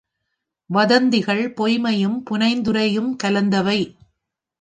[0.69, 3.79] வதந்திகள்.பொய்மையும் புனைந்துரையும் கலந்தவை.